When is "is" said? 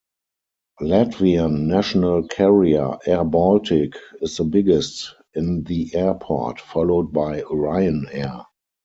4.21-4.35